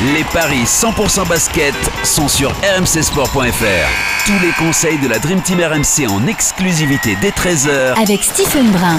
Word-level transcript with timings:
Les 0.00 0.22
paris 0.32 0.62
100% 0.62 1.28
basket 1.28 1.74
sont 2.04 2.28
sur 2.28 2.52
rmcsport.fr. 2.52 4.26
Tous 4.26 4.46
les 4.46 4.52
conseils 4.56 4.96
de 4.98 5.08
la 5.08 5.18
Dream 5.18 5.42
Team 5.42 5.58
RMC 5.58 6.08
en 6.08 6.24
exclusivité 6.28 7.16
dès 7.20 7.30
13h 7.30 8.00
avec 8.00 8.22
Stephen 8.22 8.70
Brun. 8.70 8.96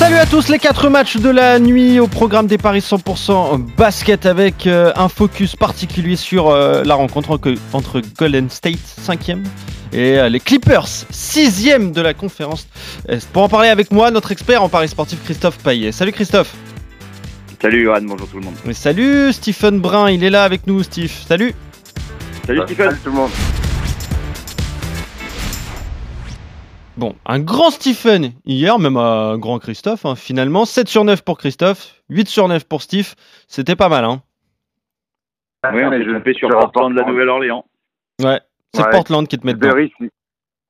Salut 0.00 0.16
à 0.16 0.26
tous, 0.26 0.48
les 0.48 0.58
4 0.58 0.88
matchs 0.88 1.18
de 1.18 1.28
la 1.28 1.60
nuit 1.60 2.00
au 2.00 2.08
programme 2.08 2.48
des 2.48 2.58
paris 2.58 2.80
100% 2.80 3.62
basket 3.76 4.26
avec 4.26 4.66
euh, 4.66 4.92
un 4.96 5.08
focus 5.08 5.54
particulier 5.54 6.16
sur 6.16 6.48
euh, 6.48 6.82
la 6.82 6.96
rencontre 6.96 7.38
entre, 7.72 8.02
Golden 8.18 8.50
State 8.50 8.80
5e 9.00 9.44
et 9.92 10.18
euh, 10.18 10.28
les 10.28 10.40
Clippers 10.40 10.88
6e 11.12 11.92
de 11.92 12.00
la 12.00 12.14
conférence. 12.14 12.66
Pour 13.32 13.44
en 13.44 13.48
parler 13.48 13.68
avec 13.68 13.92
moi, 13.92 14.10
notre 14.10 14.32
expert 14.32 14.60
en 14.60 14.68
paris 14.68 14.88
sportif 14.88 15.22
Christophe 15.22 15.58
Paillet. 15.58 15.92
Salut 15.92 16.10
Christophe. 16.10 16.52
Salut 17.60 17.84
Johan, 17.84 18.02
bonjour 18.02 18.28
tout 18.28 18.38
le 18.38 18.44
monde. 18.44 18.54
Salut 18.72 19.32
Stephen 19.32 19.80
Brun, 19.80 20.10
il 20.10 20.22
est 20.24 20.30
là 20.30 20.44
avec 20.44 20.66
nous 20.66 20.82
Steve. 20.82 21.10
Salut. 21.10 21.52
Salut 22.44 22.60
Stephen. 22.66 22.90
Salut 22.90 23.00
tout 23.02 23.10
le 23.10 23.16
monde. 23.16 23.30
Bon, 26.96 27.14
un 27.26 27.40
grand 27.40 27.70
Stephen 27.70 28.32
hier, 28.46 28.78
même 28.78 28.96
un 28.96 29.36
grand 29.38 29.58
Christophe, 29.58 30.06
hein, 30.06 30.14
finalement. 30.16 30.64
7 30.64 30.88
sur 30.88 31.04
9 31.04 31.22
pour 31.22 31.38
Christophe, 31.38 31.94
8 32.08 32.28
sur 32.28 32.48
9 32.48 32.64
pour 32.66 32.82
Steve. 32.82 33.14
C'était 33.48 33.76
pas 33.76 33.88
mal, 33.88 34.04
hein. 34.04 34.22
Oui, 35.72 35.82
on 35.84 35.90
Mais 35.90 35.98
s'est 35.98 36.32
je- 36.32 36.38
sur 36.38 36.48
Portland 36.48 36.94
de 36.94 37.00
la 37.00 37.06
Nouvelle-Orléans. 37.06 37.64
Ouais, 38.22 38.40
c'est 38.72 38.82
Ouais. 38.84 38.90
Portland 38.90 39.26
qui 39.26 39.38
te 39.38 39.46
met 39.46 39.52
dedans. 39.54 39.68
le 39.74 39.82
risque. 39.82 39.96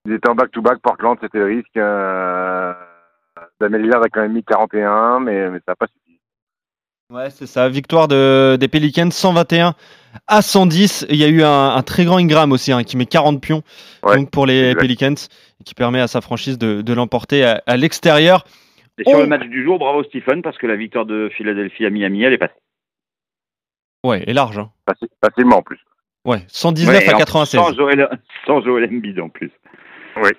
Ils 0.07 0.13
étaient 0.15 0.29
en 0.29 0.35
back-to-back. 0.35 0.79
Portland, 0.83 1.17
c'était 1.21 1.39
le 1.39 1.47
risque. 1.47 1.77
Euh... 1.77 2.73
Lillard 3.61 4.03
a 4.03 4.09
quand 4.09 4.21
même 4.23 4.33
mis 4.33 4.43
41, 4.45 5.21
mais, 5.21 5.51
mais 5.51 5.59
ça 5.59 5.73
n'a 5.73 5.75
pas 5.77 5.87
suffi. 5.87 6.06
Ouais, 7.13 7.31
c'est 7.31 7.47
ça. 7.47 7.69
Victoire 7.69 8.09
de, 8.09 8.57
des 8.59 8.69
Pelicans 8.69 9.11
121 9.11 9.75
à 10.27 10.43
110. 10.43 11.07
Il 11.09 11.17
y 11.17 11.25
a 11.25 11.29
eu 11.29 11.43
un, 11.43 11.69
un 11.77 11.83
très 11.83 12.05
grand 12.05 12.17
Ingram 12.19 12.51
aussi 12.53 12.73
hein, 12.73 12.83
qui 12.83 12.97
met 12.97 13.07
40 13.07 13.41
pions 13.41 13.63
Ouais, 14.03 14.17
donc 14.17 14.31
pour 14.31 14.45
les 14.47 14.71
exact. 14.71 14.81
Pelicans 14.81 15.15
et 15.61 15.65
qui 15.65 15.75
permet 15.75 16.01
à 16.01 16.09
sa 16.09 16.21
franchise 16.21 16.59
de, 16.59 16.83
de 16.83 16.93
l'emporter 16.93 17.45
à, 17.45 17.63
à 17.67 17.77
l'extérieur. 17.77 18.45
Et 18.99 19.05
sur 19.05 19.19
Oh. 19.19 19.21
le 19.21 19.27
match 19.29 19.45
du 19.47 19.63
jour, 19.63 19.79
bravo 19.79 20.03
Stephen, 20.05 20.43
parce 20.43 20.57
que 20.59 20.67
la 20.67 20.75
victoire 20.77 21.07
de 21.07 21.31
Philadelphie 21.37 21.85
à 21.87 21.91
Miami, 21.91 22.23
elle 22.25 22.33
est 22.33 22.39
passée. 22.39 22.55
Ouais, 24.05 24.25
et 24.27 24.33
large. 24.33 24.59
hein. 24.59 24.71
Faci- 24.89 25.09
Facilement 25.25 25.59
en 25.59 25.63
plus. 25.63 25.79
Ouais, 26.25 26.43
119 26.49 26.97
Ouais, 26.97 27.05
et 27.05 27.11
à 27.11 27.15
en- 27.15 27.19
96. 27.19 27.61
Sans 27.61 27.75
Joel, 27.75 28.09
sans 28.47 28.63
Joel 28.63 28.85
Embiid 28.93 29.21
en 29.21 29.29
plus. 29.29 29.51
Oui. 30.17 30.31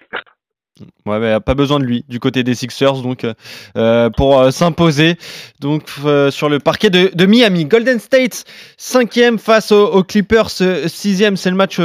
Ouais, 1.06 1.20
mais 1.20 1.40
pas 1.40 1.54
besoin 1.54 1.80
de 1.80 1.86
lui 1.86 2.06
du 2.08 2.20
côté 2.20 2.44
des 2.44 2.56
Sixers 2.56 3.02
donc 3.02 3.24
euh, 3.24 3.34
euh, 3.78 4.10
pour 4.10 4.40
euh, 4.40 4.52
s'imposer 4.52 5.18
donc 5.60 5.90
sur 6.30 6.50
le 6.50 6.60
parquet 6.60 6.90
de, 6.90 7.26
Miami. 7.26 7.66
Golden 7.66 8.00
State 8.00 8.46
cinquième 8.78 9.40
face 9.40 9.72
aux, 9.72 10.04
Clippers 10.04 10.50
sixième. 10.88 11.38
C'est 11.38 11.50
le 11.50 11.56
match 11.56 11.80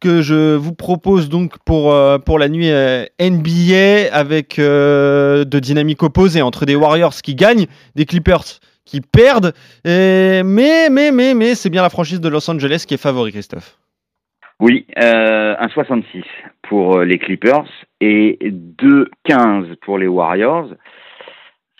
que 0.00 0.22
je 0.22 0.54
vous 0.54 0.72
propose 0.72 1.28
donc 1.28 1.58
pour 1.64 1.94
pour 2.24 2.38
la 2.38 2.48
nuit 2.48 2.70
NBA 3.20 4.12
avec 4.12 4.56
de 4.58 5.58
dynamiques 5.58 6.02
opposées 6.02 6.42
entre 6.42 6.66
des 6.66 6.74
Warriors 6.74 7.14
qui 7.22 7.34
gagnent, 7.34 7.66
des 7.94 8.06
Clippers 8.06 8.60
qui 8.84 9.00
perdent. 9.00 9.52
Mais 9.84 10.42
mais 10.44 11.10
mais 11.10 11.34
mais 11.34 11.54
c'est 11.54 11.70
bien 11.70 11.82
la 11.82 11.90
franchise 11.90 12.20
de 12.20 12.28
Los 12.28 12.50
Angeles 12.50 12.84
qui 12.86 12.94
est 12.94 12.98
favori, 12.98 13.32
Christophe. 13.32 13.79
Oui, 14.60 14.86
euh, 15.02 15.56
un 15.58 15.68
66 15.68 16.22
pour 16.62 16.98
euh, 16.98 17.04
les 17.04 17.18
Clippers 17.18 17.64
et 18.02 18.38
2-15 18.42 19.74
pour 19.76 19.96
les 19.96 20.06
Warriors. 20.06 20.68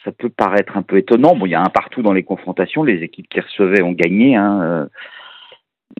Ça 0.02 0.12
peut 0.12 0.30
paraître 0.30 0.78
un 0.78 0.82
peu 0.82 0.96
étonnant. 0.96 1.36
Bon, 1.36 1.44
il 1.44 1.50
y 1.50 1.54
a 1.54 1.60
un 1.60 1.68
partout 1.68 2.00
dans 2.00 2.14
les 2.14 2.22
confrontations. 2.22 2.82
Les 2.82 3.02
équipes 3.02 3.28
qui 3.28 3.40
recevaient 3.40 3.82
ont 3.82 3.92
gagné. 3.92 4.34
Hein. 4.34 4.62
euh, 4.62 4.86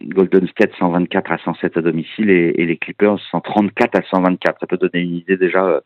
Golden 0.03 0.49
State 0.49 0.73
124 0.79 1.33
à 1.33 1.39
107 1.39 1.77
à 1.77 1.83
domicile 1.83 2.31
et, 2.31 2.55
et 2.57 2.65
les 2.65 2.79
Clippers 2.79 3.19
134 3.31 3.99
à 3.99 4.03
124. 4.11 4.61
Ça 4.61 4.67
peut 4.67 4.79
donner 4.79 5.05
une 5.05 5.17
idée 5.17 5.37
déjà 5.37 5.63
euh, 5.63 5.81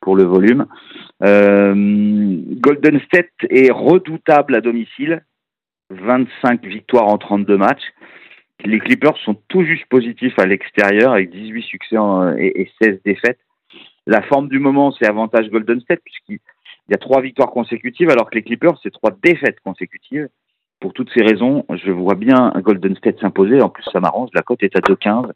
pour 0.00 0.14
le 0.14 0.24
volume. 0.24 0.66
Euh, 1.24 1.74
Golden 1.74 3.00
State 3.00 3.32
est 3.50 3.72
redoutable 3.72 4.54
à 4.54 4.60
domicile. 4.60 5.24
25 5.90 6.64
victoires 6.64 7.08
en 7.08 7.18
32 7.18 7.56
matchs. 7.56 7.92
Les 8.64 8.78
Clippers 8.78 9.16
sont 9.18 9.36
tout 9.48 9.64
juste 9.64 9.86
positifs 9.86 10.38
à 10.38 10.46
l'extérieur 10.46 11.12
avec 11.12 11.30
18 11.30 11.62
succès 11.62 11.96
et, 12.38 12.62
et 12.62 12.70
16 12.82 13.00
défaites. 13.04 13.38
La 14.06 14.22
forme 14.22 14.48
du 14.48 14.58
moment, 14.58 14.92
c'est 14.92 15.06
avantage 15.06 15.50
Golden 15.50 15.80
State 15.80 16.00
puisqu'il 16.04 16.38
y 16.90 16.94
a 16.94 16.98
trois 16.98 17.20
victoires 17.20 17.50
consécutives 17.50 18.10
alors 18.10 18.30
que 18.30 18.36
les 18.36 18.42
Clippers, 18.42 18.78
c'est 18.82 18.92
trois 18.92 19.10
défaites 19.22 19.60
consécutives. 19.60 20.28
Pour 20.80 20.92
toutes 20.92 21.10
ces 21.14 21.22
raisons, 21.22 21.64
je 21.70 21.90
vois 21.90 22.14
bien 22.14 22.52
Golden 22.58 22.96
State 22.96 23.18
s'imposer. 23.20 23.62
En 23.62 23.68
plus, 23.68 23.84
ça 23.92 24.00
m'arrange. 24.00 24.28
La 24.34 24.42
cote 24.42 24.62
est 24.62 24.76
à 24.76 24.80
2,15. 24.80 25.32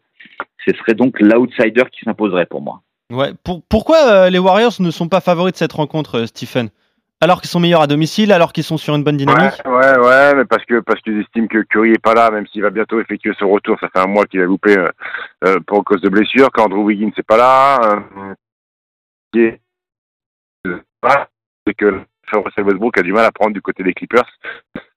Ce 0.66 0.76
serait 0.76 0.94
donc 0.94 1.18
l'outsider 1.20 1.84
qui 1.90 2.04
s'imposerait 2.04 2.46
pour 2.46 2.60
moi. 2.60 2.82
Pourquoi 3.68 3.96
euh, 4.06 4.30
les 4.30 4.38
Warriors 4.38 4.74
ne 4.78 4.90
sont 4.90 5.08
pas 5.08 5.20
favoris 5.20 5.52
de 5.52 5.58
cette 5.58 5.72
rencontre, 5.72 6.20
euh, 6.20 6.26
Stephen? 6.26 6.68
Alors 7.22 7.40
qu'ils 7.42 7.50
sont 7.50 7.60
meilleurs 7.60 7.82
à 7.82 7.86
domicile, 7.86 8.32
alors 8.32 8.52
qu'ils 8.52 8.64
sont 8.64 8.78
sur 8.78 8.94
une 8.94 9.04
bonne 9.04 9.18
dynamique 9.18 9.60
Ouais, 9.66 9.70
ouais, 9.70 9.98
ouais, 9.98 10.34
mais 10.34 10.44
parce 10.46 10.64
que 10.64 10.80
parce 10.80 11.00
qu'ils 11.02 11.20
estiment 11.20 11.48
que 11.48 11.62
Curry 11.62 11.92
est 11.92 12.02
pas 12.02 12.14
là, 12.14 12.30
même 12.30 12.46
s'il 12.46 12.62
va 12.62 12.70
bientôt 12.70 12.98
effectuer 12.98 13.34
son 13.38 13.50
retour. 13.50 13.76
Ça 13.78 13.88
fait 13.92 13.98
un 14.00 14.06
mois 14.06 14.24
qu'il 14.24 14.40
a 14.40 14.44
loupé 14.44 14.78
euh, 14.78 14.88
euh, 15.44 15.60
pour 15.66 15.84
cause 15.84 16.00
de 16.00 16.08
blessure. 16.08 16.48
Quand 16.50 16.64
Andrew 16.64 16.84
Wiggins 16.84 17.10
n'est 17.14 17.22
pas 17.22 17.36
là, 17.36 17.78
euh, 17.84 18.34
et, 19.36 19.60
euh, 20.66 20.80
c'est 21.66 21.74
que 21.74 22.00
Russell 22.32 22.64
Westbrook 22.64 22.98
a 22.98 23.02
du 23.02 23.12
mal 23.12 23.24
à 23.24 23.32
prendre 23.32 23.52
du 23.52 23.60
côté 23.60 23.82
des 23.82 23.92
Clippers, 23.92 24.28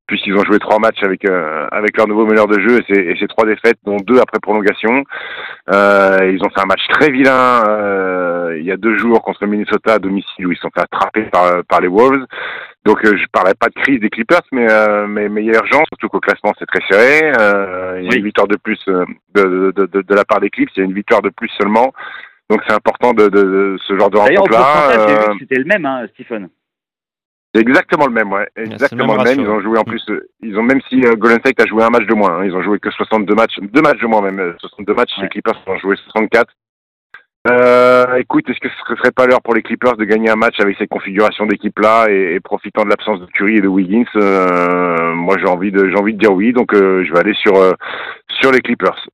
puisqu'ils 0.07 0.35
ont 0.35 0.43
joué 0.43 0.59
trois 0.59 0.79
matchs 0.79 1.01
avec 1.03 1.23
euh, 1.25 1.67
avec 1.71 1.95
leur 1.97 2.07
nouveau 2.07 2.25
meneur 2.25 2.47
de 2.47 2.59
jeu 2.59 2.79
et 2.79 2.83
c'est 2.89 3.01
et 3.01 3.15
c'est 3.19 3.27
trois 3.27 3.45
défaites, 3.45 3.77
dont 3.85 3.97
deux 3.97 4.19
après 4.19 4.39
prolongation. 4.41 5.03
Euh, 5.71 6.29
ils 6.31 6.43
ont 6.43 6.49
fait 6.49 6.61
un 6.61 6.65
match 6.65 6.85
très 6.89 7.09
vilain 7.11 7.63
euh, 7.67 8.57
il 8.59 8.65
y 8.65 8.71
a 8.71 8.77
deux 8.77 8.97
jours 8.97 9.21
contre 9.23 9.45
Minnesota 9.45 9.93
à 9.95 9.99
domicile 9.99 10.47
où 10.47 10.51
ils 10.51 10.57
sont 10.57 10.69
fait 10.75 10.81
attraper 10.81 11.23
par 11.31 11.63
par 11.69 11.81
les 11.81 11.87
Wolves. 11.87 12.25
Donc 12.85 13.03
euh, 13.05 13.15
je 13.15 13.25
parlais 13.31 13.53
pas 13.57 13.67
de 13.69 13.81
crise 13.81 13.99
des 14.01 14.09
Clippers, 14.09 14.41
mais 14.51 14.67
euh, 14.69 15.07
mais, 15.07 15.29
mais 15.29 15.41
il 15.43 15.47
y 15.47 15.55
a 15.55 15.59
urgence, 15.59 15.87
surtout 15.87 16.09
qu'au 16.09 16.19
classement 16.19 16.51
c'est 16.59 16.65
très 16.65 16.81
serré. 16.89 17.31
Euh, 17.39 17.97
il 17.99 18.03
y 18.03 18.07
a 18.07 18.09
Oui. 18.11 18.17
une 18.19 18.25
victoire 18.25 18.47
de 18.47 18.57
plus 18.57 18.79
euh, 18.89 19.05
de, 19.35 19.71
de, 19.75 19.85
de, 19.85 20.01
de 20.01 20.15
la 20.15 20.25
part 20.25 20.41
des 20.41 20.49
Clips, 20.49 20.69
il 20.75 20.79
y 20.79 20.81
a 20.81 20.85
une 20.85 20.93
victoire 20.93 21.21
de 21.21 21.29
plus 21.29 21.49
seulement. 21.57 21.93
Donc 22.49 22.61
c'est 22.67 22.73
important 22.75 23.13
de, 23.13 23.29
de, 23.29 23.41
de 23.41 23.77
ce 23.87 23.97
genre 23.97 24.09
de 24.09 24.17
D'ailleurs, 24.17 24.43
au 24.43 24.47
pourcentage, 24.47 24.91
j'ai 24.91 24.97
vu 24.97 25.01
rencontre-là. 25.13 25.33
que 25.33 25.39
c'était 25.39 25.55
le 25.59 25.65
même, 25.65 25.85
hein, 25.85 26.05
Stephen. 26.13 26.49
C'est 27.53 27.61
exactement 27.61 28.07
le 28.07 28.13
même, 28.13 28.31
ouais. 28.31 28.47
Exactement 28.55 29.13
le 29.13 29.23
même. 29.23 29.27
ratio. 29.27 29.41
Ils 29.43 29.49
ont 29.49 29.61
joué 29.61 29.77
en 29.77 29.83
plus, 29.83 30.03
euh, 30.09 30.27
ils 30.41 30.57
ont 30.57 30.63
même 30.63 30.81
si 30.89 31.05
euh, 31.05 31.15
Golden 31.15 31.39
State 31.39 31.61
a 31.61 31.65
joué 31.65 31.83
un 31.83 31.89
match 31.89 32.05
de 32.07 32.13
moins, 32.15 32.39
hein, 32.39 32.45
ils 32.45 32.55
ont 32.55 32.63
joué 32.63 32.79
que 32.79 32.89
62 32.89 33.35
matchs, 33.35 33.59
deux 33.59 33.81
matchs 33.81 33.99
de 34.01 34.07
moins 34.07 34.21
même, 34.21 34.39
euh, 34.39 34.55
62 34.59 34.93
matchs. 34.93 35.11
Ouais. 35.17 35.23
Les 35.23 35.29
Clippers 35.29 35.61
ont 35.67 35.77
joué 35.77 35.95
64. 35.95 36.51
Euh, 37.51 38.15
écoute, 38.15 38.49
est-ce 38.49 38.59
que 38.59 38.69
ce 38.69 38.95
serait 38.95 39.11
pas 39.11 39.27
l'heure 39.27 39.41
pour 39.41 39.53
les 39.53 39.61
Clippers 39.61 39.97
de 39.97 40.05
gagner 40.05 40.29
un 40.29 40.37
match 40.37 40.55
avec 40.61 40.77
cette 40.77 40.89
configuration 40.89 41.45
d'équipe 41.45 41.77
là 41.77 42.07
et, 42.09 42.35
et 42.35 42.39
profitant 42.39 42.85
de 42.85 42.89
l'absence 42.89 43.19
de 43.19 43.25
Curry 43.25 43.57
et 43.57 43.61
de 43.61 43.67
Wiggins 43.67 44.05
euh, 44.15 45.13
Moi, 45.13 45.37
j'ai 45.37 45.47
envie 45.47 45.71
de, 45.71 45.89
j'ai 45.89 45.95
envie 45.97 46.13
de 46.13 46.19
dire 46.19 46.31
oui, 46.31 46.53
donc 46.53 46.73
euh, 46.73 47.03
je 47.03 47.11
vais 47.11 47.19
aller 47.19 47.33
sur 47.33 47.55
euh, 47.57 47.73
sur 48.41 48.51
les 48.51 48.61
Clippers. 48.61 49.07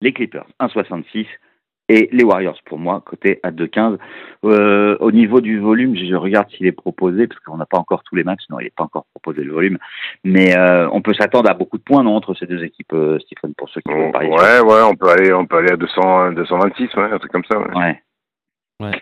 les 0.00 0.14
Clippers 0.14 0.46
1,66 0.60 1.26
et 1.88 2.08
les 2.12 2.24
Warriors 2.24 2.58
pour 2.64 2.78
moi 2.78 3.02
côté 3.04 3.40
à 3.42 3.50
2,15. 3.50 3.98
Euh, 4.44 4.96
au 5.00 5.12
niveau 5.12 5.40
du 5.40 5.58
volume, 5.58 5.96
je 5.96 6.14
regarde 6.14 6.48
s'il 6.50 6.66
est 6.66 6.72
proposé 6.72 7.26
parce 7.26 7.40
qu'on 7.40 7.56
n'a 7.56 7.66
pas 7.66 7.78
encore 7.78 8.02
tous 8.02 8.16
les 8.16 8.24
matchs. 8.24 8.42
Non, 8.50 8.60
il 8.60 8.64
n'est 8.64 8.70
pas 8.76 8.84
encore 8.84 9.06
proposé 9.14 9.44
le 9.44 9.52
volume, 9.52 9.78
mais 10.24 10.56
euh, 10.56 10.88
on 10.92 11.02
peut 11.02 11.14
s'attendre 11.14 11.50
à 11.50 11.54
beaucoup 11.54 11.78
de 11.78 11.82
points 11.82 12.02
non, 12.02 12.16
entre 12.16 12.34
ces 12.34 12.46
deux 12.46 12.62
équipes, 12.64 12.92
euh, 12.92 13.18
Stephen, 13.20 13.54
pour 13.56 13.68
ceux 13.68 13.80
qui 13.80 13.92
vont 13.92 14.12
parier. 14.12 14.30
Ouais, 14.30 14.60
ouais, 14.60 14.82
on 14.88 14.94
peut 14.94 15.10
aller, 15.10 15.32
on 15.32 15.46
peut 15.46 15.58
aller 15.58 15.72
à 15.72 15.76
200, 15.76 16.32
226, 16.32 16.94
ouais, 16.94 17.12
un 17.12 17.18
truc 17.18 17.32
comme 17.32 17.44
ça. 17.44 17.58
ouais. 17.58 17.74
Ouais. 17.74 18.02
Ouais. 18.80 19.00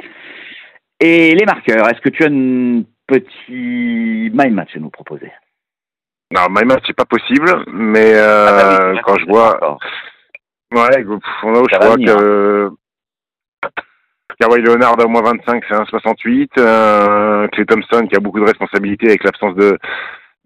Et 1.01 1.35
les 1.35 1.45
marqueurs, 1.45 1.89
est-ce 1.89 2.01
que 2.01 2.09
tu 2.09 2.23
as 2.23 2.29
un 2.29 2.83
petit 3.07 4.31
my 4.33 4.51
match 4.51 4.77
à 4.77 4.79
nous 4.79 4.91
proposer? 4.91 5.33
Non, 6.31 6.43
my 6.51 6.65
match 6.65 6.85
c'est 6.87 6.97
pas 6.97 7.05
possible, 7.05 7.65
mais 7.73 8.15
euh, 8.15 8.47
Ah 8.49 8.53
bah 8.53 8.93
oui, 8.93 9.01
quand 9.05 9.19
je 9.19 9.27
vois. 9.27 9.79
Ouais, 10.73 11.05
où 11.05 11.21
Ça 11.69 11.79
je 11.81 11.87
vois 11.87 11.95
venir, 11.97 12.17
que 12.17 12.71
Kawhi 14.41 14.63
Leonard 14.63 15.01
à 15.01 15.07
moins 15.07 15.23
25, 15.23 15.65
c'est 15.69 15.75
1,68. 15.75 16.49
Euh, 16.59 17.49
Clay 17.49 17.67
Thompson 17.67 18.07
qui 18.07 18.17
a 18.17 18.21
beaucoup 18.21 18.41
de 18.41 18.47
responsabilités 18.47 19.09
avec 19.09 19.25
l'absence 19.25 19.55
de 19.55 19.79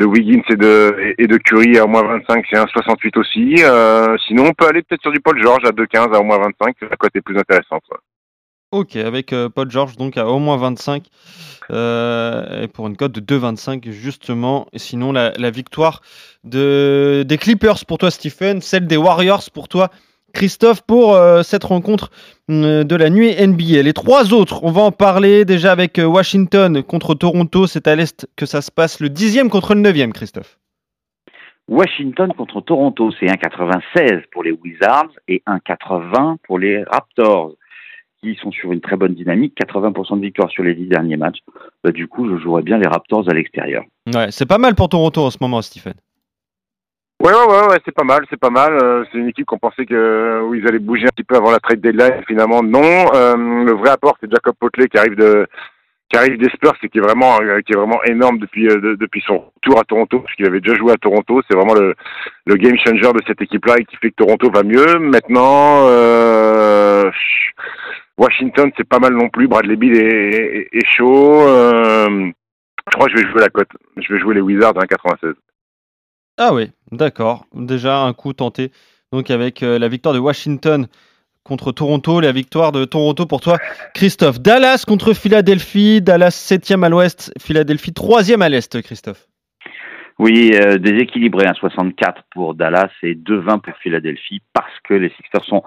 de 0.01 0.07
Wiggins 0.07 0.43
et 0.49 0.57
de 0.57 0.97
et, 1.01 1.25
et 1.25 1.27
de 1.27 1.37
Curry 1.39 1.79
à 1.79 1.87
moins 1.87 2.05
25, 2.05 2.45
c'est 2.51 2.57
1,68 2.57 3.19
aussi. 3.19 3.55
Euh, 3.65 4.17
sinon, 4.27 4.47
on 4.47 4.53
peut 4.53 4.69
aller 4.69 4.83
peut-être 4.83 5.03
sur 5.03 5.13
du 5.13 5.21
Paul 5.21 5.41
George 5.43 5.65
à 5.65 5.71
2,15 5.71 6.15
à 6.15 6.21
au 6.21 6.25
moins 6.25 6.39
25, 6.39 6.77
la 6.83 6.97
cote 6.97 7.17
est 7.17 7.21
plus 7.21 7.39
intéressante. 7.39 7.83
ouais. 7.91 7.99
Ok, 8.71 8.97
avec 8.97 9.33
euh, 9.33 9.49
Paul 9.49 9.71
George 9.71 9.97
donc 9.97 10.19
à 10.19 10.27
au 10.27 10.39
moins 10.39 10.59
25 10.59 11.05
euh, 11.71 12.65
et 12.65 12.69
pour 12.69 12.87
une 12.87 12.99
cote 12.99 13.13
de 13.13 13.21
2,25 13.21 13.91
justement. 13.91 14.69
Et 14.75 14.79
sinon 14.79 15.11
la, 15.11 15.33
la 15.39 15.51
victoire 15.51 16.03
de, 16.45 17.25
des 17.27 17.39
Clippers 17.39 17.87
pour 17.87 17.97
toi 17.97 18.11
Stephen, 18.11 18.61
celle 18.61 18.87
des 18.87 18.99
Warriors 18.99 19.51
pour 19.55 19.69
toi 19.69 19.89
Christophe, 20.35 20.83
pour 20.83 21.15
euh, 21.15 21.43
cette 21.43 21.65
rencontre 21.65 22.11
euh, 22.51 22.85
de 22.85 22.97
la 22.97 23.11
nuit 23.11 23.35
NBA. 23.35 23.83
Les 23.83 23.93
trois 23.93 24.33
autres, 24.33 24.63
on 24.63 24.71
va 24.71 24.83
en 24.83 24.93
parler 24.93 25.45
déjà 25.45 25.73
avec 25.73 25.99
euh, 25.99 26.05
Washington 26.05 26.83
contre 26.83 27.15
Toronto. 27.15 27.67
C'est 27.67 27.87
à 27.89 27.97
l'Est 27.97 28.29
que 28.37 28.47
ça 28.47 28.61
se 28.61 28.71
passe, 28.71 29.01
le 29.01 29.09
dixième 29.09 29.51
contre 29.51 29.75
le 29.75 29.81
neuvième, 29.81 30.13
Christophe. 30.13 30.59
Washington 31.69 32.33
contre 32.33 32.63
Toronto, 32.63 33.11
c'est 33.19 33.27
1,96 33.27 34.23
pour 34.33 34.43
les 34.43 34.53
Wizards 34.53 35.11
et 35.29 35.43
1,80 35.47 36.37
pour 36.47 36.59
les 36.59 36.83
Raptors, 36.85 37.53
qui 38.23 38.35
sont 38.37 38.51
sur 38.51 38.73
une 38.73 38.81
très 38.81 38.97
bonne 38.97 39.15
dynamique, 39.15 39.55
80% 39.61 40.17
de 40.17 40.23
victoire 40.23 40.51
sur 40.51 40.63
les 40.63 40.75
dix 40.75 40.87
derniers 40.87 41.19
matchs. 41.19 41.41
Bah, 41.85 41.93
du 41.93 42.07
coup, 42.09 42.29
je 42.31 42.43
jouerais 42.43 42.63
bien 42.63 42.79
les 42.79 42.89
Raptors 42.89 43.29
à 43.29 43.35
l'extérieur. 43.35 43.85
Ouais, 44.15 44.31
c'est 44.31 44.47
pas 44.47 44.59
mal 44.59 44.75
pour 44.75 44.89
Toronto 44.89 45.23
en 45.23 45.31
ce 45.31 45.39
moment, 45.41 45.61
Stephen. 45.61 45.95
Ouais, 47.21 47.33
ouais, 47.33 47.47
ouais, 47.47 47.67
ouais 47.71 47.79
c'est 47.85 47.95
pas 47.95 48.05
mal, 48.05 48.25
c'est 48.31 48.39
pas 48.39 48.51
mal. 48.51 48.79
Euh, 48.81 49.05
c'est 49.11 49.19
une 49.19 49.29
équipe 49.29 49.47
qu'on 49.47 49.59
pensait 49.59 49.85
que 49.87 50.41
où 50.43 50.55
ils 50.55 50.67
allaient 50.69 50.79
bouger 50.79 51.05
un 51.05 51.09
petit 51.15 51.25
peu 51.25 51.35
avant 51.37 51.51
la 51.51 51.59
trade 51.59 51.81
deadline. 51.81 52.23
Finalement, 52.29 52.63
non. 52.63 53.07
Euh, 53.15 53.35
le 53.65 53.73
vrai 53.73 53.91
apport, 53.91 54.17
c'est 54.21 54.31
Jacob 54.31 54.55
Potley 54.61 54.87
qui 54.89 54.99
arrive 54.99 55.17
de 55.17 55.47
qui 56.11 56.17
arrive 56.17 56.39
des 56.39 56.49
Spurs 56.51 56.75
et 56.83 56.89
qui 56.89 56.99
est 56.99 57.03
vraiment 57.03 57.39
euh, 57.43 57.61
qui 57.61 57.73
est 57.73 57.77
vraiment 57.77 58.03
énorme 58.05 58.39
depuis 58.39 58.69
euh, 58.69 58.81
de- 58.81 58.95
depuis 58.95 59.21
son 59.27 59.39
retour 59.57 59.79
à 59.81 59.85
Toronto 59.85 60.21
parce 60.21 60.35
qu'il 60.37 60.47
avait 60.47 60.61
déjà 60.61 60.77
joué 60.79 60.93
à 60.93 60.97
Toronto. 60.97 61.43
C'est 61.51 61.57
vraiment 61.57 61.75
le 61.75 61.95
le 62.47 62.55
game 62.55 62.77
changer 62.79 63.13
de 63.13 63.21
cette 63.27 63.43
équipe-là 63.43 63.75
et 63.79 63.85
qui 63.85 63.97
fait 63.97 64.11
que 64.11 64.17
Toronto 64.25 64.49
va 64.55 64.63
mieux. 64.63 64.99
Maintenant, 65.01 65.87
euh, 65.89 67.11
Washington, 68.17 68.71
c'est 68.77 68.89
pas 68.89 69.01
mal 69.01 69.13
non 69.15 69.29
plus. 69.29 69.49
Bradley 69.49 69.77
Beal 69.77 69.97
est, 69.97 70.29
est, 70.31 70.69
est 70.73 70.87
chaud. 70.97 71.43
Euh, 71.43 72.31
je 72.91 72.97
crois 72.97 73.07
que 73.09 73.17
je 73.17 73.23
vais 73.25 73.31
jouer 73.31 73.41
la 73.41 73.49
cote. 73.49 73.69
Je 73.97 74.13
vais 74.15 74.21
jouer 74.21 74.35
les 74.37 74.41
Wizards 74.41 74.79
à 74.79 74.85
1,96. 74.85 75.35
Ah 76.39 76.55
oui, 76.55 76.71
d'accord. 76.93 77.47
Déjà 77.53 78.03
un 78.03 78.13
coup 78.13 78.33
tenté. 78.33 78.71
Donc 79.13 79.31
avec 79.31 79.63
euh, 79.63 79.79
la 79.79 79.89
victoire 79.89 80.15
de 80.15 80.21
Washington 80.21 80.87
contre 81.43 81.73
Toronto, 81.73 82.21
la 82.21 82.31
victoire 82.31 82.71
de 82.71 82.85
Toronto 82.85 83.27
pour 83.27 83.41
toi, 83.41 83.57
Christophe. 83.95 84.41
Dallas 84.41 84.85
contre 84.87 85.15
Philadelphie, 85.15 86.01
Dallas 86.01 86.31
7e 86.31 86.85
à 86.85 86.89
l'ouest, 86.89 87.33
Philadelphie 87.41 87.91
3e 87.91 88.41
à 88.41 88.49
l'est, 88.49 88.81
Christophe. 88.83 89.27
Oui, 90.21 90.53
euh, 90.55 90.79
déséquilibré, 90.79 91.47
1,64 91.47 92.23
pour 92.33 92.55
Dallas 92.55 92.91
et 93.03 93.15
2,20 93.15 93.61
pour 93.61 93.75
Philadelphie 93.83 94.41
parce 94.53 94.75
que 94.85 94.95
les 94.95 95.11
Sixers 95.11 95.45
sont 95.45 95.63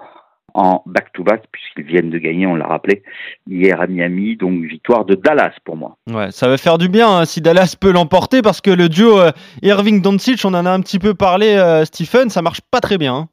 en 0.54 0.82
back-to-back 0.86 1.44
puisqu'ils 1.50 1.84
viennent 1.84 2.10
de 2.10 2.18
gagner, 2.18 2.46
on 2.46 2.54
l'a 2.54 2.66
rappelé, 2.66 3.02
hier 3.48 3.80
à 3.80 3.86
Miami. 3.86 4.36
Donc 4.36 4.62
victoire 4.64 5.04
de 5.04 5.14
Dallas 5.14 5.54
pour 5.64 5.76
moi. 5.76 5.96
Ouais, 6.10 6.30
ça 6.30 6.48
va 6.48 6.56
faire 6.58 6.78
du 6.78 6.88
bien 6.88 7.08
hein, 7.08 7.24
si 7.24 7.40
Dallas 7.40 7.76
peut 7.80 7.92
l'emporter 7.92 8.42
parce 8.42 8.60
que 8.60 8.70
le 8.70 8.88
duo 8.88 9.18
euh, 9.18 9.30
Irving-Doncic, 9.62 10.40
on 10.44 10.54
en 10.54 10.66
a 10.66 10.70
un 10.70 10.80
petit 10.80 10.98
peu 10.98 11.14
parlé, 11.14 11.54
euh, 11.56 11.84
Stephen, 11.84 12.28
ça 12.30 12.42
marche 12.42 12.60
pas 12.70 12.80
très 12.80 12.98
bien. 12.98 13.14
hein. 13.14 13.28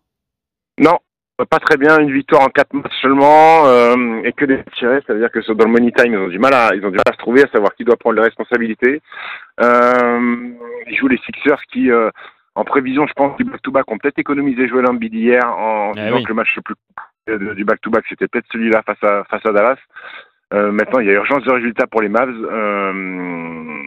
Non, 0.80 0.98
pas 1.50 1.60
très 1.60 1.78
bien. 1.78 2.00
Une 2.00 2.12
victoire 2.14 2.42
en 2.44 2.50
quatre 2.50 2.74
matchs 2.74 2.94
seulement 3.02 3.66
euh, 3.66 4.22
et 4.24 4.32
que 4.34 4.46
des 4.46 4.60
tirés. 4.78 5.02
Ça 5.08 5.14
veut 5.14 5.20
dire 5.20 5.32
que 5.32 5.42
sur- 5.42 5.56
dans 5.56 5.66
le 5.66 5.72
money 5.72 5.92
time, 5.92 6.14
ils 6.14 6.18
ont 6.18 6.28
du 6.28 6.40
mal 6.40 6.54
à, 6.54 6.72
ils 6.76 6.86
ont 6.86 6.90
du 6.90 6.98
mal 6.98 7.04
à 7.10 7.14
se 7.14 7.18
trouver, 7.18 7.44
à 7.44 7.48
savoir 7.52 7.74
qui 7.76 7.84
doit 7.84 7.98
prendre 7.98 8.16
les 8.18 8.24
responsabilités. 8.24 9.02
Euh, 9.62 10.50
ils 10.90 10.96
jouent 10.98 11.08
les 11.08 11.18
Sixers 11.26 11.62
qui, 11.72 11.92
euh, 11.92 12.10
en 12.56 12.64
prévision, 12.64 13.06
je 13.08 13.14
pense, 13.14 13.36
du 13.38 13.44
back-to-back, 13.44 13.90
ont 13.92 13.98
peut-être 13.98 14.20
économisé 14.20 14.68
Joel 14.68 14.88
Embiid 14.90 15.14
hier 15.14 15.46
en 15.46 15.92
Eh 15.96 16.02
disant 16.02 16.16
oui. 16.18 16.24
que 16.24 16.30
le 16.30 16.34
match 16.36 16.54
le 16.56 16.62
plus 16.62 16.76
du 17.28 17.66
back-to-back, 17.66 18.06
c'était 18.10 18.28
peut-être 18.28 18.48
celui-là 18.52 18.82
face 18.84 19.04
à 19.04 19.24
face 19.26 19.46
à 19.46 19.52
Dallas. 19.52 19.78
Euh, 20.54 20.72
maintenant, 20.72 21.00
il 21.00 21.08
y 21.08 21.10
a 21.12 21.14
urgence 21.14 21.44
de 21.44 21.52
résultats 21.52 21.88
pour 21.88 22.02
les 22.02 22.10
Mavs. 22.10 22.30
Euh, 22.30 23.84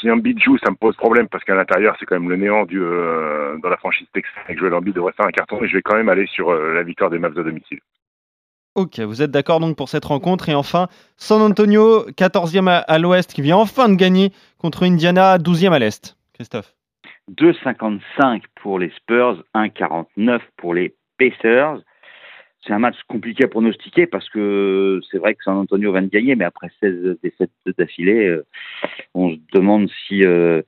si 0.00 0.10
Embiid 0.10 0.40
joue, 0.40 0.58
ça 0.58 0.70
me 0.70 0.76
pose 0.76 0.96
problème 0.96 1.28
parce 1.28 1.44
qu'à 1.44 1.54
l'intérieur, 1.54 1.96
c'est 1.98 2.06
quand 2.06 2.18
même 2.18 2.28
le 2.28 2.36
néant 2.36 2.64
du, 2.66 2.80
euh, 2.80 3.56
dans 3.62 3.68
la 3.68 3.76
franchise 3.76 4.06
texane. 4.12 4.44
Et 4.48 4.54
que 4.54 4.60
Joel 4.60 4.74
Embiid 4.74 4.94
devrait 4.94 5.12
faire 5.12 5.26
un 5.26 5.30
carton, 5.30 5.58
mais 5.60 5.68
je 5.68 5.76
vais 5.76 5.82
quand 5.82 5.96
même 5.96 6.08
aller 6.08 6.26
sur 6.26 6.50
euh, 6.50 6.74
la 6.74 6.82
victoire 6.82 7.10
des 7.10 7.18
Mavs 7.18 7.38
à 7.38 7.42
domicile. 7.42 7.80
Ok, 8.74 9.00
vous 9.00 9.22
êtes 9.22 9.30
d'accord 9.30 9.60
donc 9.60 9.76
pour 9.76 9.88
cette 9.88 10.04
rencontre. 10.04 10.48
Et 10.48 10.54
enfin, 10.54 10.88
San 11.16 11.42
Antonio, 11.42 12.08
14e 12.10 12.68
à, 12.68 12.78
à 12.78 12.98
l'ouest, 12.98 13.32
qui 13.32 13.42
vient 13.42 13.56
enfin 13.56 13.88
de 13.88 13.96
gagner 13.96 14.30
contre 14.58 14.84
Indiana, 14.84 15.38
12e 15.38 15.72
à 15.72 15.78
l'est. 15.78 16.16
Christophe. 16.34 16.74
2,55 17.32 18.42
pour 18.62 18.78
les 18.78 18.90
Spurs, 18.90 19.42
1,49 19.54 20.40
pour 20.56 20.74
les 20.74 20.94
Pacers. 21.18 21.80
C'est 22.66 22.72
un 22.72 22.78
match 22.78 22.96
compliqué 23.06 23.44
à 23.44 23.48
pronostiquer 23.48 24.06
parce 24.06 24.28
que 24.30 25.00
c'est 25.10 25.18
vrai 25.18 25.34
que 25.34 25.42
San 25.44 25.56
Antonio 25.56 25.92
vient 25.92 26.02
de 26.02 26.08
gagner, 26.08 26.34
mais 26.34 26.44
après 26.44 26.68
16 26.80 27.18
défaites 27.22 27.50
d'affilée, 27.78 28.26
euh, 28.26 28.46
on 29.14 29.30
se 29.30 29.36
demande 29.52 29.88
si 30.06 30.24
euh, 30.24 30.62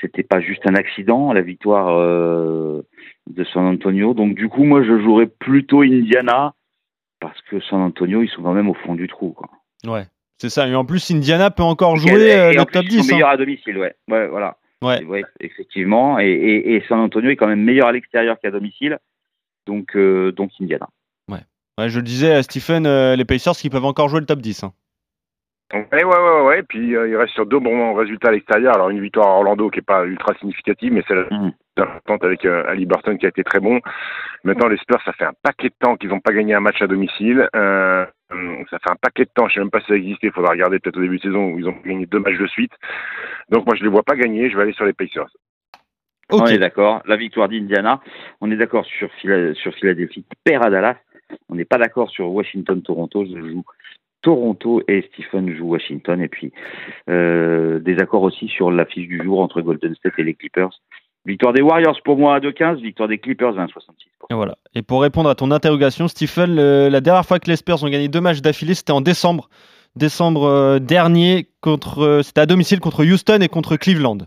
c'était 0.00 0.22
pas 0.22 0.40
juste 0.40 0.62
un 0.66 0.74
accident, 0.74 1.32
la 1.32 1.42
victoire 1.42 1.96
euh, 1.98 2.82
de 3.28 3.44
San 3.44 3.64
Antonio. 3.66 4.14
Donc 4.14 4.34
du 4.34 4.48
coup, 4.48 4.64
moi, 4.64 4.82
je 4.82 4.98
jouerais 5.00 5.26
plutôt 5.26 5.82
Indiana 5.82 6.54
parce 7.20 7.40
que 7.42 7.60
San 7.60 7.80
Antonio, 7.80 8.22
ils 8.22 8.28
sont 8.28 8.42
quand 8.42 8.54
même 8.54 8.68
au 8.68 8.74
fond 8.74 8.94
du 8.94 9.08
trou. 9.08 9.32
Quoi. 9.32 9.48
Ouais, 9.84 10.06
c'est 10.38 10.48
ça. 10.48 10.66
Et 10.68 10.74
en 10.74 10.84
plus, 10.84 11.10
Indiana 11.10 11.50
peut 11.50 11.62
encore 11.64 11.96
jouer 11.96 12.12
et- 12.12 12.52
le 12.54 12.64
plus, 12.64 12.72
top 12.72 12.82
ils 12.84 12.88
10. 12.88 13.02
sont 13.02 13.12
hein. 13.12 13.14
meilleurs 13.16 13.28
à 13.30 13.36
domicile, 13.36 13.78
ouais. 13.78 13.94
Ouais, 14.08 14.28
voilà. 14.28 14.56
Ouais. 14.82 15.04
Ouais, 15.04 15.22
effectivement. 15.40 16.18
Et, 16.18 16.30
et, 16.30 16.74
et 16.74 16.82
San 16.88 16.98
Antonio 16.98 17.30
est 17.30 17.36
quand 17.36 17.46
même 17.46 17.62
meilleur 17.62 17.86
à 17.88 17.92
l'extérieur 17.92 18.38
qu'à 18.40 18.50
domicile. 18.50 18.98
Donc, 19.66 19.94
euh, 19.96 20.32
donc 20.32 20.50
Indiana. 20.60 20.88
Ouais, 21.78 21.88
je 21.88 21.96
le 21.98 22.02
disais 22.04 22.32
à 22.34 22.42
Stephen, 22.42 22.86
euh, 22.86 23.16
les 23.16 23.24
Pacers 23.24 23.52
qui 23.52 23.70
peuvent 23.70 23.84
encore 23.84 24.08
jouer 24.08 24.20
le 24.20 24.26
top 24.26 24.40
10. 24.40 24.64
hein. 24.64 24.72
Ouais, 25.72 26.04
ouais, 26.04 26.40
ouais. 26.42 26.62
Puis 26.64 26.94
euh, 26.94 27.08
il 27.08 27.16
reste 27.16 27.32
sur 27.32 27.46
deux 27.46 27.58
bons 27.58 27.94
résultats 27.94 28.28
à 28.28 28.32
l'extérieur. 28.32 28.74
Alors 28.74 28.90
une 28.90 29.00
victoire 29.00 29.26
à 29.28 29.30
Orlando 29.38 29.70
qui 29.70 29.78
est 29.78 29.82
pas 29.82 30.04
ultra 30.04 30.34
significative, 30.34 30.92
mais 30.92 31.02
c'est 31.08 31.14
la 31.14 31.22
plus 31.24 31.34
importante 31.78 32.24
avec 32.24 32.44
euh, 32.44 32.62
Ali 32.68 32.84
Burton 32.84 33.16
qui 33.16 33.24
a 33.24 33.30
été 33.30 33.42
très 33.42 33.58
bon. 33.58 33.80
Maintenant 34.44 34.68
les 34.68 34.76
Spurs, 34.76 35.00
ça 35.06 35.14
fait 35.14 35.24
un 35.24 35.32
paquet 35.42 35.68
de 35.70 35.74
temps 35.80 35.96
qu'ils 35.96 36.10
n'ont 36.10 36.20
pas 36.20 36.34
gagné 36.34 36.52
un 36.52 36.60
match 36.60 36.82
à 36.82 36.86
domicile. 36.86 37.48
Euh, 37.56 38.04
hum, 38.30 38.66
ça 38.70 38.78
fait 38.80 38.90
un 38.90 38.96
paquet 39.00 39.24
de 39.24 39.30
temps. 39.34 39.48
Je 39.48 39.54
sais 39.54 39.60
même 39.60 39.70
pas 39.70 39.80
si 39.80 39.86
ça 39.86 39.94
existait. 39.94 40.26
Il 40.26 40.32
faudra 40.34 40.50
regarder 40.50 40.78
peut-être 40.78 40.98
au 40.98 41.02
début 41.02 41.16
de 41.16 41.22
saison 41.22 41.52
où 41.52 41.58
ils 41.58 41.66
ont 41.66 41.76
gagné 41.86 42.04
deux 42.04 42.18
matchs 42.18 42.38
de 42.38 42.46
suite. 42.48 42.72
Donc 43.48 43.64
moi 43.64 43.74
je 43.74 43.82
les 43.82 43.88
vois 43.88 44.02
pas 44.02 44.14
gagner. 44.14 44.50
Je 44.50 44.56
vais 44.58 44.64
aller 44.64 44.74
sur 44.74 44.84
les 44.84 44.92
Pacers. 44.92 45.30
Ok. 46.30 46.42
On 46.42 46.46
est 46.48 46.58
d'accord. 46.58 47.00
La 47.06 47.16
victoire 47.16 47.48
d'Indiana. 47.48 48.00
On 48.42 48.50
est 48.50 48.56
d'accord 48.56 48.84
sur, 48.84 49.08
Phila- 49.22 49.54
sur 49.54 49.72
Philadelphie 49.74 50.26
perd 50.44 50.66
à 50.66 50.68
Dallas. 50.68 50.96
On 51.48 51.54
n'est 51.54 51.64
pas 51.64 51.78
d'accord 51.78 52.10
sur 52.10 52.30
Washington-Toronto. 52.32 53.24
Je 53.26 53.38
joue 53.50 53.64
Toronto 54.22 54.82
et 54.88 55.08
Stephen 55.12 55.54
joue 55.56 55.68
Washington. 55.68 56.20
Et 56.20 56.28
puis, 56.28 56.52
euh, 57.10 57.78
désaccord 57.80 58.22
aussi 58.22 58.48
sur 58.48 58.70
l'affiche 58.70 59.08
du 59.08 59.20
jour 59.22 59.40
entre 59.40 59.60
Golden 59.60 59.94
State 59.94 60.14
et 60.18 60.22
les 60.24 60.34
Clippers. 60.34 60.70
Victoire 61.24 61.52
des 61.52 61.62
Warriors 61.62 62.00
pour 62.04 62.16
moi 62.18 62.34
à 62.36 62.40
2,15. 62.40 62.80
Victoire 62.80 63.08
des 63.08 63.18
Clippers 63.18 63.58
à 63.58 63.64
1,66. 63.66 64.08
Et 64.30 64.34
voilà. 64.34 64.56
Et 64.74 64.82
pour 64.82 65.02
répondre 65.02 65.28
à 65.28 65.34
ton 65.34 65.50
interrogation, 65.50 66.08
Stephen, 66.08 66.54
le- 66.56 66.88
la 66.88 67.00
dernière 67.00 67.24
fois 67.24 67.38
que 67.38 67.48
les 67.48 67.56
Spurs 67.56 67.82
ont 67.82 67.88
gagné 67.88 68.08
deux 68.08 68.20
matchs 68.20 68.40
d'affilée, 68.40 68.74
c'était 68.74 68.92
en 68.92 69.00
décembre. 69.00 69.48
Décembre 69.94 70.44
euh, 70.44 70.78
dernier, 70.78 71.48
contre, 71.60 72.00
euh, 72.02 72.22
c'était 72.22 72.40
à 72.40 72.46
domicile 72.46 72.80
contre 72.80 73.04
Houston 73.04 73.38
et 73.40 73.48
contre 73.48 73.76
Cleveland. 73.76 74.18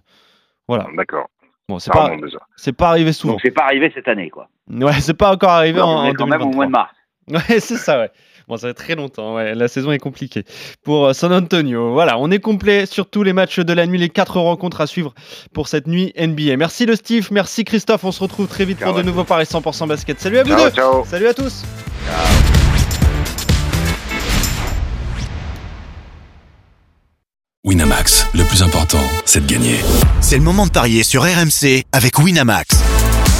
Voilà. 0.67 0.87
D'accord. 0.95 1.27
Bon, 1.67 1.79
c'est 1.79 1.91
pas, 1.91 2.11
c'est 2.55 2.77
pas 2.77 2.89
arrivé 2.89 3.11
souvent. 3.11 3.33
Donc, 3.33 3.41
c'est 3.43 3.49
pas 3.51 3.63
arrivé 3.63 3.91
cette 3.95 4.07
année, 4.07 4.29
quoi. 4.29 4.47
Ouais, 4.69 4.93
c'est 4.93 5.17
pas 5.17 5.33
encore 5.33 5.49
arrivé 5.49 5.79
Alors, 5.79 5.89
en, 5.89 5.99
on 6.01 6.03
même 6.03 6.11
au 6.13 6.17
2023. 6.17 6.55
mois 6.55 6.65
de 6.67 6.71
mars. 6.71 6.91
Ouais, 7.31 7.39
c'est 7.59 7.77
ça, 7.77 7.99
ouais. 7.99 8.11
Bon, 8.47 8.57
ça 8.57 8.67
va 8.67 8.73
très 8.75 8.93
longtemps, 8.95 9.35
ouais. 9.35 9.55
La 9.55 9.67
saison 9.67 9.91
est 9.91 9.97
compliquée 9.97 10.43
pour 10.83 11.07
euh, 11.07 11.13
San 11.13 11.33
Antonio. 11.33 11.93
Voilà, 11.93 12.19
on 12.19 12.29
est 12.29 12.39
complet 12.39 12.85
sur 12.85 13.09
tous 13.09 13.23
les 13.23 13.33
matchs 13.33 13.59
de 13.59 13.73
la 13.73 13.87
nuit, 13.87 13.97
les 13.97 14.09
quatre 14.09 14.39
rencontres 14.39 14.81
à 14.81 14.87
suivre 14.87 15.15
pour 15.51 15.67
cette 15.67 15.87
nuit 15.87 16.13
NBA. 16.19 16.55
Merci 16.57 16.85
le 16.85 16.95
Steve, 16.95 17.27
merci 17.31 17.63
Christophe. 17.65 18.03
On 18.03 18.11
se 18.11 18.21
retrouve 18.21 18.47
très 18.47 18.65
vite 18.65 18.79
Ciao, 18.79 18.89
pour 18.89 18.97
de 18.99 19.03
nouveaux 19.03 19.23
paris 19.23 19.45
100% 19.45 19.87
basket. 19.87 20.19
Salut 20.19 20.37
à 20.37 20.43
vous 20.43 20.49
Ciao, 20.49 20.69
deux. 20.69 20.75
ciao. 20.75 21.05
Salut 21.05 21.27
à 21.27 21.33
tous. 21.33 21.63
Winamax, 27.63 28.27
le 28.35 28.43
plus 28.43 28.61
important, 28.61 29.01
c'est 29.25 29.45
de 29.45 29.51
gagner. 29.51 29.79
C'est 30.21 30.37
le 30.37 30.43
moment 30.43 30.67
de 30.67 30.71
parier 30.71 31.03
sur 31.03 31.23
RMC 31.23 31.83
avec 31.91 32.19
Winamax. 32.19 32.67